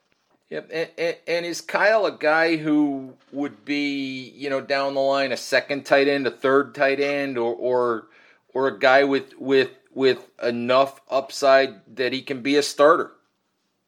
Yep, 0.50 0.70
and, 0.72 0.90
and, 0.98 1.18
and, 1.28 1.46
is 1.46 1.60
Kyle 1.60 2.06
a 2.06 2.18
guy 2.18 2.56
who 2.56 3.16
would 3.34 3.66
be, 3.66 4.30
you 4.30 4.50
know, 4.50 4.62
down 4.62 4.94
the 4.94 5.02
line 5.02 5.34
a 5.34 5.38
second 5.38 5.86
tight 5.86 6.08
end, 6.08 6.26
a 6.26 6.32
third 6.32 6.74
tight 6.74 7.02
end, 7.02 7.38
or 7.38 7.54
or 7.54 8.08
or 8.54 8.68
a 8.70 8.80
guy 8.80 9.04
with 9.04 9.34
with 9.38 9.72
with 9.94 10.26
enough 10.42 11.02
upside 11.10 11.96
that 11.98 12.14
he 12.14 12.22
can 12.22 12.42
be 12.42 12.56
a 12.56 12.64
starter? 12.64 13.12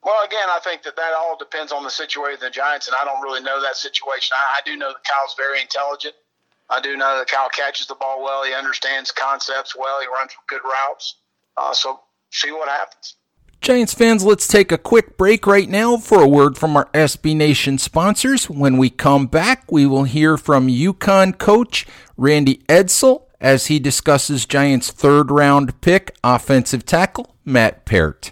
Well, 0.10 0.26
again, 0.26 0.50
I 0.50 0.60
think 0.64 0.82
that 0.84 0.96
that 0.96 1.14
all 1.16 1.38
depends 1.38 1.72
on 1.72 1.84
the 1.84 1.90
situation 1.92 2.34
of 2.34 2.40
the 2.40 2.50
Giants, 2.50 2.88
and 2.88 2.96
I 3.00 3.06
don't 3.06 3.22
really 3.22 3.44
know 3.44 3.62
that 3.62 3.76
situation. 3.76 4.36
I, 4.36 4.58
I 4.58 4.62
do 4.66 4.76
know 4.76 4.88
that 4.88 5.04
Kyle's 5.04 5.36
very 5.38 5.62
intelligent. 5.62 6.16
I 6.68 6.82
do 6.82 6.98
know 6.98 7.20
that 7.20 7.28
Kyle 7.28 7.48
catches 7.50 7.86
the 7.86 7.94
ball 7.94 8.24
well. 8.24 8.44
He 8.44 8.52
understands 8.52 9.12
concepts 9.12 9.76
well. 9.76 10.02
He 10.02 10.08
runs 10.08 10.32
good 10.48 10.62
routes. 10.64 11.18
Uh, 11.56 11.76
so 11.76 12.00
see 12.32 12.52
what 12.52 12.70
happens. 12.70 13.18
Giants 13.62 13.94
fans, 13.94 14.26
let's 14.26 14.48
take 14.48 14.72
a 14.72 14.80
quick 14.80 15.16
break 15.16 15.46
right 15.46 15.70
now 15.70 15.98
for 15.98 16.24
a 16.24 16.28
word 16.28 16.58
from 16.58 16.76
our 16.76 16.86
SB 16.86 17.36
Nation 17.36 17.78
sponsors. 17.78 18.50
When 18.50 18.78
we 18.78 18.90
come 18.90 19.28
back, 19.28 19.72
we 19.72 19.86
will 19.86 20.06
hear 20.06 20.38
from 20.38 20.70
UConn 20.70 21.38
coach 21.38 21.86
Randy 22.18 22.64
Edsall 22.68 23.26
as 23.40 23.68
he 23.68 23.78
discusses 23.78 24.48
Giants' 24.48 24.90
third 24.90 25.30
round 25.30 25.82
pick, 25.82 26.18
offensive 26.24 26.84
tackle 26.84 27.36
Matt 27.46 27.86
Peart. 27.86 28.32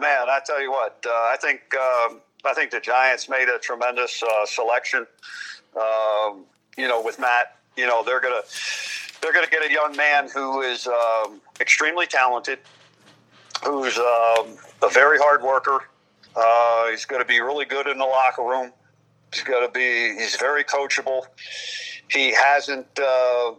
Man, 0.00 0.30
I 0.30 0.40
tell 0.46 0.62
you 0.62 0.70
what, 0.70 1.04
uh, 1.06 1.10
I 1.10 1.36
think 1.38 1.60
uh, 1.78 2.14
I 2.46 2.54
think 2.54 2.70
the 2.70 2.80
Giants 2.80 3.28
made 3.28 3.50
a 3.54 3.58
tremendous 3.58 4.22
uh, 4.22 4.46
selection. 4.46 5.06
Um, 5.76 6.46
you 6.78 6.88
know, 6.88 7.02
with 7.02 7.18
Matt, 7.18 7.58
you 7.76 7.86
know 7.86 8.02
they're 8.02 8.20
gonna 8.20 8.40
they're 9.20 9.34
gonna 9.34 9.46
get 9.50 9.62
a 9.62 9.70
young 9.70 9.94
man 9.94 10.30
who 10.32 10.62
is 10.62 10.86
um, 10.86 11.42
extremely 11.60 12.06
talented, 12.06 12.60
who's 13.62 13.98
um, 13.98 14.56
a 14.82 14.88
very 14.90 15.18
hard 15.18 15.42
worker. 15.42 15.80
Uh, 16.34 16.88
he's 16.90 17.04
going 17.04 17.20
to 17.20 17.28
be 17.28 17.40
really 17.40 17.66
good 17.66 17.86
in 17.86 17.98
the 17.98 18.04
locker 18.04 18.42
room. 18.42 18.72
He's 19.34 19.42
going 19.42 19.66
to 19.66 19.72
be. 19.72 20.18
He's 20.18 20.36
very 20.36 20.64
coachable. 20.64 21.24
He 22.08 22.32
hasn't 22.32 22.98
uh, 22.98 23.52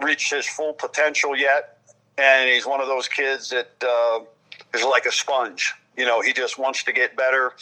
reached 0.00 0.32
his 0.32 0.46
full 0.46 0.72
potential 0.72 1.36
yet, 1.36 1.78
and 2.16 2.48
he's 2.48 2.64
one 2.64 2.80
of 2.80 2.86
those 2.86 3.06
kids 3.06 3.50
that 3.50 3.70
uh, 3.82 4.20
is 4.74 4.84
like 4.84 5.06
a 5.06 5.12
sponge. 5.12 5.74
You 5.96 6.04
know, 6.04 6.20
he 6.20 6.32
just 6.32 6.58
wants 6.58 6.84
to 6.84 6.92
get 6.92 7.16
better, 7.16 7.52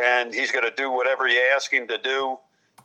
and 0.00 0.34
he's 0.34 0.50
going 0.50 0.64
to 0.64 0.74
do 0.76 0.90
whatever 0.90 1.28
you 1.28 1.40
ask 1.54 1.72
him 1.72 1.86
to 1.88 1.98
do, 1.98 2.36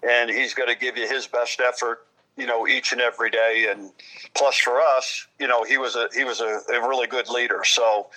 and 0.07 0.29
he's 0.29 0.53
going 0.53 0.69
to 0.69 0.75
give 0.75 0.97
you 0.97 1.07
his 1.07 1.25
best 1.27 1.59
effort. 1.59 2.05
You 2.37 2.47
know, 2.47 2.67
each 2.67 2.91
and 2.91 3.01
every 3.01 3.29
day, 3.29 3.67
and 3.69 3.91
plus 4.33 4.57
for 4.57 4.79
us, 4.81 5.27
you 5.39 5.47
know, 5.47 5.63
he 5.63 5.77
was 5.77 5.95
a 5.95 6.09
he 6.15 6.23
was 6.23 6.41
a, 6.41 6.61
a 6.71 6.87
really 6.87 7.07
good 7.07 7.29
leader. 7.29 7.61
So, 7.63 8.07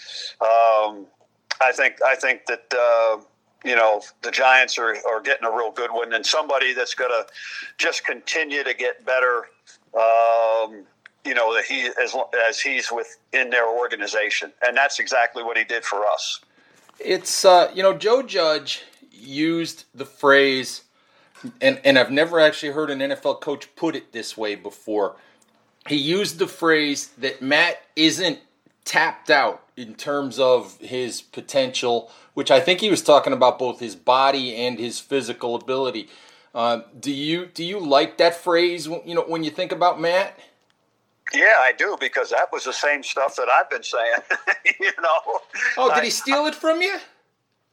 um, 0.40 1.07
I 1.61 1.73
think 1.73 1.97
I 2.05 2.14
think 2.14 2.47
that. 2.47 2.75
Uh, 2.75 3.23
you 3.64 3.75
know 3.75 4.00
the 4.23 4.31
Giants 4.31 4.78
are, 4.78 4.95
are 5.09 5.21
getting 5.21 5.45
a 5.45 5.50
real 5.50 5.73
good 5.73 5.90
one, 5.90 6.12
and 6.12 6.25
somebody 6.25 6.73
that's 6.73 6.95
going 6.95 7.11
to 7.11 7.26
just 7.78 8.05
continue 8.05 8.62
to 8.62 8.75
get 8.75 9.05
better 9.05 9.47
um, 9.97 10.85
you 11.26 11.35
know, 11.35 11.54
that 11.54 11.64
he 11.64 11.90
as 12.02 12.14
as 12.49 12.61
he's 12.61 12.90
within 12.90 13.50
their 13.50 13.68
organization, 13.68 14.52
and 14.66 14.76
that's 14.76 14.99
exactly 14.99 15.42
what 15.42 15.56
he 15.56 15.64
did 15.64 15.85
for 15.85 16.04
us. 16.06 16.40
It's 16.99 17.45
uh, 17.45 17.71
you 17.75 17.83
know, 17.83 17.92
Joe 17.92 18.23
Judge 18.23 18.85
used 19.11 19.85
the 19.95 20.06
phrase, 20.06 20.83
and 21.61 21.80
and 21.85 21.99
I've 21.99 22.11
never 22.11 22.40
actually 22.40 22.73
heard 22.73 22.90
an 22.90 23.00
NFL 23.00 23.40
coach 23.40 23.75
put 23.76 23.95
it 23.97 24.12
this 24.12 24.37
way 24.37 24.54
before. 24.54 25.16
He 25.88 25.97
used 25.97 26.38
the 26.38 26.49
phrase 26.49 27.09
that 27.18 27.40
Matt 27.42 27.80
isn't 27.95 28.40
tapped 28.85 29.30
out 29.30 29.62
in 29.76 29.95
terms 29.95 30.38
of 30.38 30.78
his 30.78 31.21
potential, 31.21 32.11
which 32.35 32.50
I 32.50 32.61
think 32.61 32.80
he 32.80 32.90
was 32.90 33.02
talking 33.02 33.33
about 33.33 33.59
both 33.59 33.78
his 33.78 33.95
body 33.95 34.56
and 34.56 34.78
his 34.78 34.99
physical 34.99 35.54
ability. 35.54 36.09
Uh, 36.54 36.80
do 36.99 37.12
you 37.12 37.47
do 37.47 37.62
you 37.62 37.78
like 37.78 38.16
that 38.16 38.35
phrase? 38.35 38.87
You 38.87 39.14
know, 39.14 39.25
when 39.26 39.45
you 39.45 39.50
think 39.50 39.73
about 39.73 40.00
Matt. 40.00 40.38
Yeah, 41.35 41.56
I 41.61 41.73
do 41.76 41.97
because 42.00 42.30
that 42.30 42.52
was 42.52 42.64
the 42.64 42.73
same 42.73 43.02
stuff 43.02 43.37
that 43.37 43.49
I've 43.49 43.68
been 43.68 43.83
saying. 43.83 44.18
you 44.80 44.92
know. 45.02 45.40
Oh, 45.76 45.95
did 45.95 46.04
he 46.04 46.11
steal 46.11 46.47
it 46.47 46.54
from 46.54 46.80
you? 46.80 46.97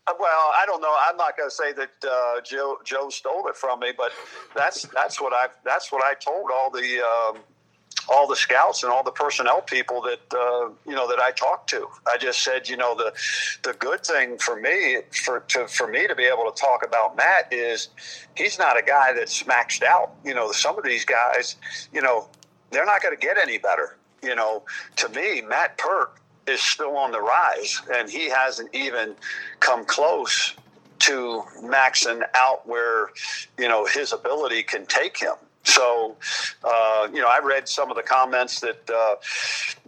Uh, 0.05 0.13
well, 0.19 0.51
I 0.57 0.65
don't 0.65 0.81
know. 0.81 0.93
I'm 1.07 1.15
not 1.17 1.37
going 1.37 1.49
to 1.49 1.55
say 1.55 1.71
that 1.73 1.91
uh, 2.09 2.41
Joe 2.41 2.77
Joe 2.83 3.09
stole 3.09 3.47
it 3.47 3.55
from 3.55 3.79
me, 3.79 3.91
but 3.95 4.11
that's 4.55 4.83
that's 4.93 5.21
what 5.21 5.33
I 5.33 5.47
that's 5.63 5.91
what 5.91 6.03
I 6.03 6.13
told 6.15 6.49
all 6.51 6.71
the 6.71 6.99
um, 6.99 7.41
all 8.09 8.27
the 8.27 8.35
scouts 8.35 8.83
and 8.83 8.91
all 8.91 9.03
the 9.03 9.11
personnel 9.11 9.61
people 9.61 10.01
that 10.01 10.19
uh, 10.33 10.69
you 10.85 10.95
know 10.95 11.07
that 11.07 11.19
I 11.19 11.31
talked 11.31 11.69
to. 11.69 11.87
I 12.07 12.17
just 12.17 12.43
said, 12.43 12.67
you 12.67 12.75
know, 12.75 12.95
the 12.95 13.13
the 13.63 13.73
good 13.73 14.05
thing 14.05 14.37
for 14.39 14.59
me 14.59 14.97
for 15.23 15.41
to, 15.49 15.67
for 15.67 15.87
me 15.87 16.07
to 16.07 16.15
be 16.15 16.23
able 16.23 16.51
to 16.51 16.59
talk 16.59 16.85
about 16.85 17.15
Matt 17.15 17.51
is 17.51 17.89
he's 18.35 18.59
not 18.59 18.77
a 18.77 18.81
guy 18.81 19.13
that's 19.13 19.43
maxed 19.43 19.83
out. 19.83 20.11
You 20.25 20.33
know, 20.33 20.51
some 20.51 20.77
of 20.77 20.83
these 20.83 21.05
guys, 21.05 21.55
you 21.93 22.01
know, 22.01 22.27
they're 22.73 22.85
not 22.85 23.01
going 23.01 23.15
to 23.15 23.19
get 23.19 23.37
any 23.37 23.57
better. 23.57 23.97
You 24.21 24.35
know, 24.35 24.63
to 24.97 25.09
me, 25.09 25.41
Matt 25.41 25.77
Peart 25.77 26.13
is 26.47 26.61
still 26.61 26.97
on 26.97 27.11
the 27.11 27.21
rise, 27.21 27.81
and 27.93 28.09
he 28.09 28.29
hasn't 28.29 28.73
even 28.73 29.15
come 29.59 29.85
close 29.85 30.53
to 30.99 31.43
maxing 31.61 32.21
out 32.33 32.67
where 32.67 33.09
you 33.57 33.67
know 33.67 33.85
his 33.85 34.13
ability 34.13 34.63
can 34.63 34.85
take 34.85 35.17
him. 35.17 35.35
So, 35.65 36.17
uh, 36.63 37.07
you 37.13 37.21
know, 37.21 37.27
I 37.27 37.39
read 37.41 37.69
some 37.69 37.89
of 37.89 37.95
the 37.95 38.03
comments 38.03 38.59
that 38.61 38.89
uh, 38.89 39.15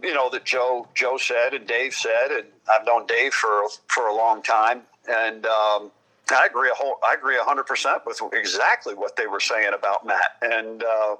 you 0.02 0.14
know 0.14 0.30
that 0.30 0.44
Joe 0.44 0.86
Joe 0.94 1.16
said 1.18 1.54
and 1.54 1.66
Dave 1.66 1.94
said, 1.94 2.30
and 2.30 2.46
I've 2.70 2.86
known 2.86 3.06
Dave 3.06 3.32
for 3.32 3.62
for 3.88 4.06
a 4.08 4.14
long 4.14 4.42
time, 4.42 4.82
and 5.08 5.44
um, 5.46 5.90
I 6.30 6.46
agree 6.46 6.70
a 6.70 6.74
whole 6.74 6.96
I 7.04 7.14
agree 7.14 7.36
hundred 7.38 7.66
percent 7.66 8.02
with 8.06 8.20
exactly 8.32 8.94
what 8.94 9.16
they 9.16 9.26
were 9.26 9.40
saying 9.40 9.72
about 9.74 10.06
Matt, 10.06 10.36
and 10.42 10.82
uh, 10.82 11.16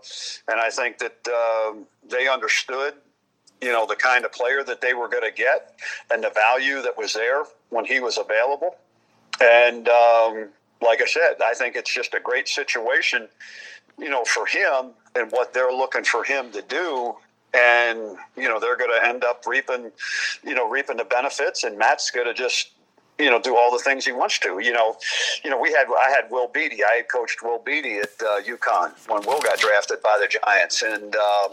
and 0.48 0.60
I 0.60 0.70
think 0.70 0.98
that 0.98 1.28
um, 1.28 1.86
they 2.08 2.28
understood. 2.28 2.94
You 3.62 3.72
know 3.72 3.86
the 3.86 3.96
kind 3.96 4.24
of 4.26 4.32
player 4.32 4.62
that 4.64 4.82
they 4.82 4.92
were 4.92 5.08
going 5.08 5.22
to 5.24 5.34
get, 5.34 5.78
and 6.12 6.22
the 6.22 6.30
value 6.30 6.82
that 6.82 6.96
was 6.96 7.14
there 7.14 7.44
when 7.70 7.86
he 7.86 8.00
was 8.00 8.18
available, 8.18 8.76
and 9.40 9.88
um, 9.88 10.48
like 10.82 11.00
I 11.00 11.06
said, 11.06 11.36
I 11.42 11.54
think 11.54 11.74
it's 11.74 11.92
just 11.92 12.12
a 12.12 12.20
great 12.20 12.48
situation 12.48 13.28
you 13.98 14.10
know, 14.10 14.24
for 14.24 14.46
him 14.46 14.90
and 15.14 15.30
what 15.30 15.52
they're 15.54 15.72
looking 15.72 16.04
for 16.04 16.24
him 16.24 16.52
to 16.52 16.62
do. 16.62 17.14
And, 17.54 18.16
you 18.36 18.48
know, 18.48 18.60
they're 18.60 18.76
going 18.76 18.90
to 18.90 19.06
end 19.06 19.24
up 19.24 19.44
reaping, 19.46 19.90
you 20.44 20.54
know, 20.54 20.68
reaping 20.68 20.98
the 20.98 21.04
benefits. 21.04 21.64
And 21.64 21.78
Matt's 21.78 22.10
going 22.10 22.26
to 22.26 22.34
just, 22.34 22.72
you 23.18 23.30
know, 23.30 23.40
do 23.40 23.56
all 23.56 23.70
the 23.72 23.82
things 23.82 24.04
he 24.04 24.12
wants 24.12 24.38
to. 24.40 24.58
You 24.60 24.72
know, 24.72 24.96
you 25.44 25.50
know, 25.50 25.58
we 25.58 25.72
had 25.72 25.86
I 25.86 26.10
had 26.10 26.30
Will 26.30 26.48
Beatty. 26.48 26.84
I 26.84 26.96
had 26.96 27.08
coached 27.08 27.42
Will 27.42 27.58
Beatty 27.58 27.98
at 27.98 28.10
uh, 28.20 28.40
UConn 28.42 28.92
when 29.08 29.22
Will 29.26 29.40
got 29.40 29.58
drafted 29.58 30.02
by 30.02 30.18
the 30.20 30.28
Giants, 30.28 30.82
and 30.82 31.14
uh, 31.16 31.48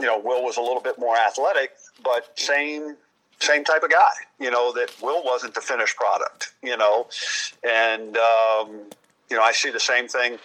you 0.00 0.06
know, 0.06 0.18
Will 0.18 0.42
was 0.42 0.56
a 0.56 0.62
little 0.62 0.82
bit 0.82 0.98
more 0.98 1.16
athletic, 1.16 1.72
but 2.02 2.38
same 2.38 2.96
same 3.40 3.64
type 3.64 3.82
of 3.82 3.90
guy. 3.90 4.10
You 4.40 4.50
know, 4.50 4.72
that 4.72 4.92
Will 5.02 5.22
wasn't 5.24 5.54
the 5.54 5.60
finished 5.60 5.96
product. 5.96 6.52
You 6.62 6.76
know, 6.76 7.06
and 7.64 8.16
um, 8.16 8.90
you 9.30 9.36
know, 9.36 9.42
I 9.42 9.52
see 9.52 9.70
the 9.70 9.80
same 9.80 10.08
thing, 10.08 10.38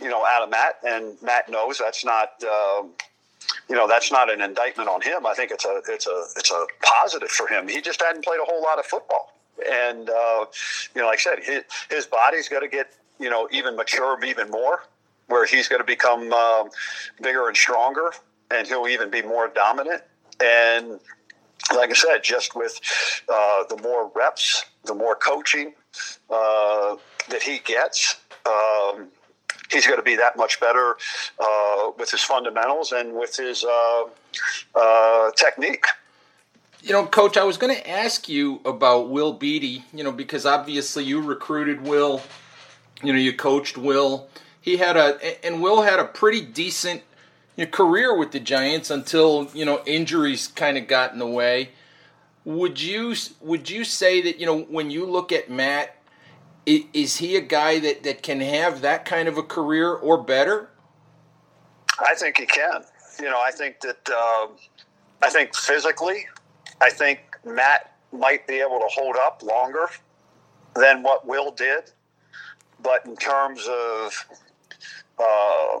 you 0.00 0.08
know, 0.08 0.24
out 0.24 0.42
of 0.42 0.50
Matt, 0.50 0.76
and 0.86 1.20
Matt 1.22 1.48
knows 1.48 1.78
that's 1.78 2.04
not, 2.04 2.30
um, 2.44 2.90
you 3.68 3.76
know, 3.76 3.86
that's 3.86 4.10
not 4.10 4.32
an 4.32 4.40
indictment 4.40 4.88
on 4.88 5.00
him. 5.02 5.26
I 5.26 5.34
think 5.34 5.50
it's 5.50 5.64
a, 5.64 5.80
it's 5.88 6.06
a, 6.06 6.24
it's 6.36 6.50
a 6.50 6.66
positive 6.82 7.28
for 7.30 7.46
him. 7.46 7.68
He 7.68 7.80
just 7.80 8.00
hadn't 8.00 8.24
played 8.24 8.40
a 8.40 8.44
whole 8.44 8.62
lot 8.62 8.78
of 8.78 8.86
football, 8.86 9.32
and 9.68 10.10
uh, 10.10 10.46
you 10.94 11.00
know, 11.00 11.06
like 11.06 11.18
I 11.18 11.22
said, 11.22 11.38
his, 11.42 11.62
his 11.90 12.06
body's 12.06 12.48
got 12.48 12.60
to 12.60 12.68
get, 12.68 12.92
you 13.18 13.30
know, 13.30 13.48
even 13.50 13.76
mature 13.76 14.22
even 14.24 14.50
more, 14.50 14.84
where 15.26 15.46
he's 15.46 15.68
going 15.68 15.80
to 15.80 15.86
become 15.86 16.32
um, 16.32 16.70
bigger 17.22 17.48
and 17.48 17.56
stronger, 17.56 18.12
and 18.50 18.66
he'll 18.66 18.88
even 18.88 19.10
be 19.10 19.22
more 19.22 19.48
dominant. 19.48 20.02
And 20.42 21.00
like 21.74 21.90
I 21.90 21.94
said, 21.94 22.22
just 22.22 22.56
with 22.56 22.80
uh, 23.28 23.64
the 23.68 23.76
more 23.82 24.10
reps, 24.14 24.64
the 24.84 24.94
more 24.94 25.14
coaching 25.14 25.74
uh, 26.30 26.96
that 27.28 27.42
he 27.42 27.58
gets, 27.58 28.16
um, 28.46 29.08
he's 29.70 29.86
going 29.86 29.98
to 29.98 30.02
be 30.02 30.16
that 30.16 30.36
much 30.36 30.58
better 30.60 30.96
uh, 31.38 31.90
with 31.98 32.10
his 32.10 32.22
fundamentals 32.22 32.92
and 32.92 33.14
with 33.14 33.36
his 33.36 33.64
uh, 33.64 34.04
uh, 34.74 35.30
technique. 35.36 35.84
You 36.82 36.92
know, 36.92 37.06
Coach, 37.06 37.36
I 37.36 37.44
was 37.44 37.58
going 37.58 37.74
to 37.74 37.90
ask 37.90 38.28
you 38.28 38.60
about 38.64 39.10
Will 39.10 39.32
Beatty. 39.32 39.84
You 39.92 40.04
know, 40.04 40.12
because 40.12 40.46
obviously 40.46 41.04
you 41.04 41.20
recruited 41.20 41.82
Will. 41.82 42.22
You 43.02 43.12
know, 43.12 43.18
you 43.18 43.32
coached 43.32 43.78
Will. 43.78 44.28
He 44.60 44.76
had 44.76 44.96
a 44.96 45.44
and 45.44 45.62
Will 45.62 45.82
had 45.82 45.98
a 45.98 46.04
pretty 46.04 46.40
decent 46.40 47.02
career 47.70 48.16
with 48.16 48.32
the 48.32 48.40
Giants 48.40 48.90
until 48.90 49.50
you 49.54 49.64
know 49.64 49.82
injuries 49.86 50.48
kind 50.48 50.78
of 50.78 50.86
got 50.86 51.12
in 51.12 51.18
the 51.18 51.26
way. 51.26 51.70
Would 52.44 52.80
you 52.80 53.14
would 53.40 53.68
you 53.68 53.84
say 53.84 54.20
that 54.22 54.38
you 54.38 54.46
know 54.46 54.60
when 54.60 54.90
you 54.90 55.06
look 55.06 55.32
at 55.32 55.50
Matt 55.50 55.96
is 56.66 57.16
he 57.16 57.36
a 57.36 57.40
guy 57.40 57.78
that, 57.80 58.02
that 58.02 58.22
can 58.22 58.40
have 58.40 58.82
that 58.82 59.04
kind 59.04 59.28
of 59.28 59.38
a 59.38 59.42
career 59.42 59.92
or 59.92 60.22
better? 60.22 60.68
I 61.98 62.14
think 62.14 62.38
he 62.38 62.46
can. 62.46 62.84
You 63.18 63.26
know, 63.26 63.40
I 63.40 63.50
think 63.50 63.80
that 63.80 64.08
uh, 64.08 64.46
I 65.22 65.30
think 65.30 65.54
physically, 65.54 66.26
I 66.80 66.90
think 66.90 67.20
Matt 67.44 67.94
might 68.12 68.46
be 68.46 68.60
able 68.60 68.78
to 68.80 68.88
hold 68.88 69.16
up 69.16 69.42
longer 69.42 69.88
than 70.74 71.02
what 71.02 71.26
Will 71.26 71.50
did. 71.50 71.90
But 72.82 73.04
in 73.06 73.16
terms 73.16 73.66
of 73.68 74.26
uh, 75.18 75.80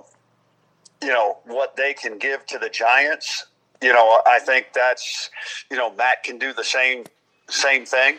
you 1.02 1.08
know 1.08 1.38
what 1.46 1.76
they 1.76 1.94
can 1.94 2.18
give 2.18 2.44
to 2.46 2.58
the 2.58 2.68
Giants, 2.68 3.46
you 3.82 3.92
know, 3.92 4.20
I 4.26 4.38
think 4.38 4.68
that's 4.74 5.30
you 5.70 5.76
know 5.76 5.94
Matt 5.94 6.22
can 6.22 6.38
do 6.38 6.52
the 6.52 6.64
same 6.64 7.04
same 7.48 7.86
thing, 7.86 8.16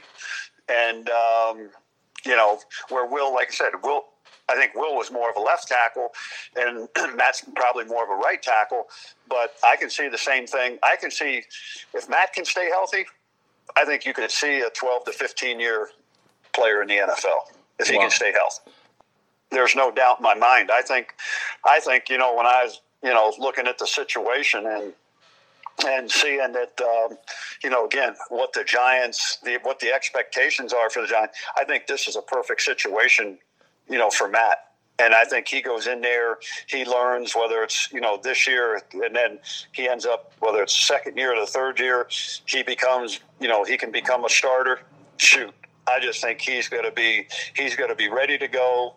and 0.68 1.10
um, 1.10 1.70
you 2.26 2.36
know, 2.36 2.60
where 2.90 3.06
Will, 3.06 3.34
like 3.34 3.50
I 3.50 3.54
said, 3.54 3.72
Will, 3.84 4.06
I 4.50 4.56
think 4.56 4.76
Will 4.76 4.96
was 4.96 5.12
more 5.12 5.30
of 5.30 5.36
a 5.38 5.40
left 5.40 5.68
tackle, 5.68 6.10
and 6.56 6.88
Matt's 7.16 7.44
probably 7.56 7.86
more 7.86 8.04
of 8.04 8.10
a 8.10 8.16
right 8.16 8.42
tackle. 8.42 8.88
But 9.30 9.54
I 9.64 9.76
can 9.78 9.90
see 9.90 10.10
the 10.10 10.18
same 10.18 10.48
thing. 10.48 10.78
I 10.84 10.96
can 10.96 11.12
see 11.12 11.44
if 11.94 12.10
Matt 12.10 12.34
can 12.34 12.46
stay 12.46 12.70
healthy, 12.70 13.06
I 13.76 13.86
think 13.86 14.06
you 14.06 14.14
could 14.14 14.32
see 14.32 14.62
a 14.62 14.70
12 14.70 15.06
to 15.06 15.12
15 15.12 15.60
year 15.60 15.90
player 16.54 16.82
in 16.82 16.88
the 16.88 16.96
NFL 16.96 17.56
if 17.80 17.88
he 17.88 17.96
wow. 17.96 18.04
can 18.04 18.12
stay 18.12 18.32
healthy. 18.34 18.72
There's 19.50 19.76
no 19.76 19.92
doubt 19.92 20.20
in 20.20 20.24
my 20.24 20.36
mind. 20.36 20.70
I 20.72 20.82
think, 20.82 21.14
I 21.66 21.80
think 21.80 22.10
you 22.10 22.18
know 22.18 22.36
when 22.36 22.46
I 22.46 22.64
was 22.64 22.82
you 23.04 23.14
know 23.14 23.34
looking 23.38 23.68
at 23.68 23.78
the 23.78 23.88
situation 23.88 24.66
and 24.66 24.94
and 25.86 26.12
seeing 26.12 26.52
that, 26.52 26.80
um, 26.82 27.18
you 27.64 27.70
know, 27.70 27.86
again, 27.86 28.14
what 28.30 28.54
the 28.54 28.64
Giants, 28.64 29.38
the, 29.44 29.58
what 29.64 29.80
the 29.80 29.92
expectations 29.92 30.74
are 30.74 30.90
for 30.90 31.02
the 31.02 31.08
Giants, 31.08 31.40
I 31.58 31.64
think 31.64 31.88
this 31.88 32.08
is 32.08 32.16
a 32.16 32.22
perfect 32.22 32.62
situation, 32.62 33.40
you 33.92 33.98
know, 33.98 34.10
for 34.10 34.28
Matt. 34.28 34.58
And 35.00 35.16
I 35.16 35.24
think 35.26 35.48
he 35.48 35.62
goes 35.62 35.88
in 35.88 36.02
there, 36.02 36.38
he 36.68 36.86
learns 36.86 37.34
whether 37.36 37.64
it's, 37.64 37.92
you 37.92 38.02
know, 38.02 38.20
this 38.22 38.48
year, 38.48 38.82
and 38.94 39.16
then 39.16 39.40
he 39.72 39.88
ends 39.88 40.06
up, 40.06 40.34
whether 40.40 40.62
it's 40.62 40.76
second 40.76 41.18
year 41.18 41.36
or 41.36 41.40
the 41.40 41.52
third 41.52 41.80
year, 41.80 42.08
he 42.46 42.62
becomes, 42.62 43.20
you 43.40 43.48
know, 43.48 43.64
he 43.64 43.78
can 43.78 43.92
become 43.92 44.26
a 44.26 44.30
starter. 44.30 44.80
Shoot. 45.18 45.54
I 45.88 46.00
just 46.00 46.22
think 46.22 46.40
he's 46.40 46.70
going 46.70 46.84
to 46.84 46.92
be, 46.92 47.28
he's 47.56 47.76
going 47.76 47.90
to 47.90 47.96
be 47.96 48.10
ready 48.10 48.38
to 48.38 48.48
go, 48.48 48.94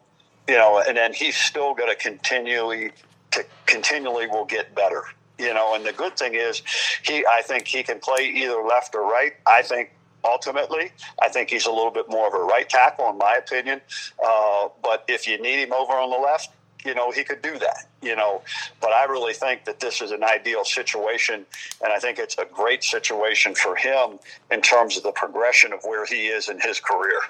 you 0.47 0.57
know, 0.57 0.83
and 0.87 0.97
then 0.97 1.15
he's 1.15 1.37
still 1.37 1.75
going 1.75 1.89
to 1.89 1.97
continually, 1.97 2.93
to 3.31 3.45
continually 3.67 4.27
will 4.27 4.45
get 4.45 4.75
better 4.75 5.05
you 5.39 5.53
know, 5.53 5.75
and 5.75 5.85
the 5.85 5.93
good 5.93 6.17
thing 6.17 6.35
is, 6.35 6.63
he 7.03 7.25
I 7.27 7.43
think 7.43 7.67
he 7.67 7.83
can 7.83 7.99
play 7.99 8.27
either 8.27 8.63
left 8.63 8.95
or 8.95 9.03
right. 9.03 9.33
I 9.47 9.63
think 9.63 9.91
ultimately, 10.25 10.93
I 11.21 11.29
think 11.29 11.51
he's 11.51 11.67
a 11.67 11.71
little 11.71 11.91
bit 11.91 12.09
more 12.09 12.27
of 12.27 12.35
a 12.35 12.43
right 12.43 12.69
tackle, 12.69 13.09
in 13.11 13.19
my 13.19 13.37
opinion. 13.37 13.81
Uh, 14.25 14.69
but 14.83 15.05
if 15.09 15.27
you 15.27 15.41
need 15.41 15.63
him 15.63 15.73
over 15.73 15.93
on 15.93 16.11
the 16.11 16.17
left, 16.17 16.51
you 16.85 16.95
know, 16.95 17.11
he 17.11 17.25
could 17.25 17.41
do 17.41 17.59
that, 17.59 17.87
you 18.03 18.15
know. 18.15 18.43
But 18.81 18.93
I 18.93 19.05
really 19.05 19.33
think 19.33 19.65
that 19.65 19.81
this 19.81 20.03
is 20.03 20.11
an 20.11 20.23
ideal 20.23 20.65
situation, 20.65 21.47
and 21.83 21.93
I 21.93 21.99
think 21.99 22.19
it's 22.19 22.37
a 22.37 22.45
great 22.45 22.85
situation 22.85 23.55
for 23.55 23.75
him 23.75 24.19
in 24.51 24.61
terms 24.61 24.97
of 24.97 25.03
the 25.03 25.13
progression 25.13 25.73
of 25.73 25.81
where 25.85 26.05
he 26.05 26.27
is 26.27 26.49
in 26.49 26.61
his 26.61 26.81
career. 26.81 27.21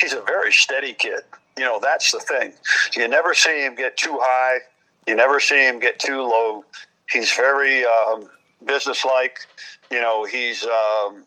He's 0.00 0.12
a 0.12 0.20
very 0.22 0.52
steady 0.52 0.92
kid. 0.92 1.20
You 1.56 1.64
know, 1.64 1.78
that's 1.80 2.12
the 2.12 2.20
thing. 2.20 2.52
You 2.94 3.08
never 3.08 3.32
see 3.32 3.64
him 3.64 3.74
get 3.76 3.96
too 3.96 4.18
high 4.20 4.58
you 5.06 5.14
never 5.14 5.40
see 5.40 5.66
him 5.66 5.78
get 5.78 5.98
too 5.98 6.22
low. 6.22 6.64
He's 7.10 7.32
very 7.32 7.84
um, 7.84 8.28
businesslike. 8.64 9.38
You 9.90 10.00
know, 10.00 10.24
he's 10.24 10.64
um, 10.64 11.24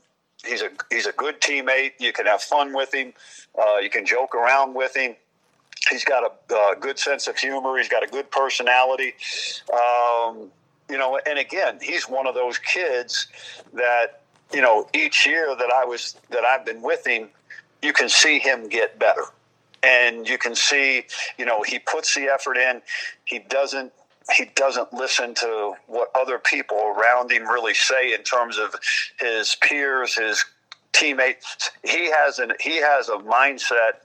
he's 0.48 0.62
a 0.62 0.70
he's 0.90 1.06
a 1.06 1.12
good 1.12 1.40
teammate. 1.42 1.94
You 2.00 2.14
can 2.14 2.26
have 2.26 2.42
fun 2.42 2.74
with 2.74 2.94
him. 2.94 3.14
Uh, 3.58 3.78
you 3.78 3.90
can 3.90 4.06
joke 4.06 4.36
around 4.36 4.74
with 4.74 4.96
him. 4.96 5.16
He's 5.90 6.04
got 6.04 6.24
a 6.24 6.56
uh, 6.56 6.76
good 6.76 6.98
sense 7.00 7.28
of 7.28 7.38
humor. 7.38 7.78
He's 7.78 7.90
got 7.90 8.04
a 8.04 8.08
good 8.08 8.30
personality. 8.32 9.14
Um, 9.72 10.50
you 10.90 10.98
know, 10.98 11.20
and 11.26 11.38
again, 11.38 11.80
he's 11.82 12.10
one 12.10 12.28
of 12.28 12.36
those 12.36 12.58
kids 12.58 13.28
that 13.74 14.22
you 14.54 14.62
know 14.62 14.88
each 14.94 15.26
year 15.26 15.56
that 15.56 15.72
I 15.72 15.86
was 15.86 16.16
that 16.30 16.44
I've 16.44 16.66
been 16.66 16.82
with 16.82 17.06
him, 17.06 17.30
you 17.82 17.94
can 17.94 18.10
see 18.10 18.40
him 18.40 18.68
get 18.70 18.98
better 18.98 19.24
and 19.84 20.28
you 20.28 20.38
can 20.38 20.56
see, 20.56 21.06
you 21.38 21.46
know, 21.46 21.62
he 21.62 21.80
puts 21.80 22.16
the 22.16 22.24
effort 22.24 22.58
in. 22.58 22.82
He 23.26 23.40
doesn't 23.40 23.94
he 24.36 24.46
doesn't 24.56 24.94
listen 24.94 25.34
to 25.36 25.74
what 25.88 26.10
other 26.16 26.40
people 26.40 26.78
around 26.78 27.32
him 27.32 27.48
really 27.48 27.74
say 27.74 28.14
in 28.14 28.24
terms 28.24 28.58
of 28.58 28.76
his 29.20 29.56
peers, 29.62 30.16
his 30.16 30.44
teammates. 30.94 31.72
He 31.84 32.12
has 32.12 32.40
an 32.40 32.54
he 32.60 32.78
has 32.78 33.10
a 33.10 33.18
mindset 33.18 34.02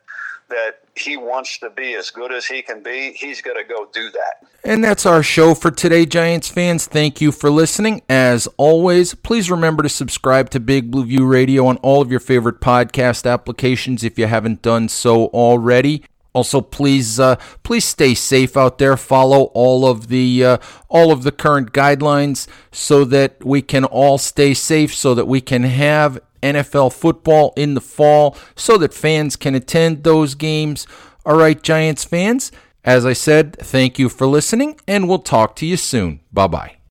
that 0.49 0.81
he 0.95 1.17
wants 1.17 1.59
to 1.59 1.71
be 1.71 1.95
as 1.95 2.11
good 2.11 2.31
as 2.31 2.45
he 2.45 2.61
can 2.61 2.83
be, 2.83 3.13
he's 3.13 3.41
going 3.41 3.57
to 3.57 3.65
go 3.65 3.89
do 3.93 4.11
that. 4.11 4.47
And 4.65 4.85
that's 4.85 5.07
our 5.07 5.23
show 5.23 5.55
for 5.55 5.71
today, 5.71 6.05
Giants 6.05 6.49
fans. 6.49 6.87
Thank 6.87 7.21
you 7.21 7.33
for 7.33 7.51
listening. 7.51 8.03
As 8.09 8.47
always, 8.59 9.15
please 9.15 9.51
remember 9.51 9.83
to 9.83 9.89
subscribe 9.89 10.51
to 10.51 10.61
Big 10.61 10.91
Blue 10.91 11.07
View 11.07 11.27
Radio 11.27 11.67
on 11.67 11.79
all 11.79 12.03
of 12.03 12.11
your 12.11 12.21
favorite 12.21 12.61
podcast 12.61 13.29
applications 13.29 14.05
if 14.05 14.19
you 14.19 14.27
haven't 14.27 14.61
done 14.61 14.89
so 14.89 15.27
already. 15.29 16.05
Also, 16.35 16.61
please 16.61 17.21
uh, 17.21 17.37
please 17.63 17.85
stay 17.85 18.15
safe 18.15 18.57
out 18.57 18.79
there. 18.79 18.97
Follow 18.97 19.45
all 19.55 19.87
of 19.87 20.09
the 20.09 20.45
uh, 20.45 20.59
all 20.89 21.13
of 21.13 21.25
the 21.25 21.33
current 21.33 21.73
guidelines 21.73 22.47
so 22.71 23.05
that 23.05 23.45
we 23.45 23.61
can 23.61 23.85
all 23.85 24.17
stay 24.17 24.55
safe. 24.55 24.95
So 24.95 25.15
that 25.15 25.27
we 25.27 25.41
can 25.41 25.65
have 25.65 26.19
NFL 26.43 26.93
football 26.93 27.53
in 27.57 27.75
the 27.75 27.81
fall, 27.81 28.37
so 28.57 28.79
that 28.79 28.95
fans 28.95 29.37
can 29.37 29.55
attend 29.55 30.05
those 30.05 30.35
games. 30.35 30.87
All 31.27 31.37
right, 31.37 31.63
Giants 31.63 32.05
fans. 32.05 32.51
As 32.85 33.07
I 33.07 33.13
said, 33.13 33.57
thank 33.59 33.99
you 33.99 34.09
for 34.09 34.27
listening, 34.27 34.81
and 34.89 35.09
we'll 35.09 35.21
talk 35.21 35.55
to 35.57 35.67
you 35.67 35.77
soon. 35.77 36.21
Bye 36.33 36.49
bye. 36.49 36.77